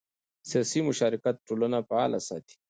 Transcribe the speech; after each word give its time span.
سیاسي 0.49 0.79
مشارکت 0.89 1.35
ټولنه 1.47 1.77
فعاله 1.87 2.19
ساتي 2.27 2.55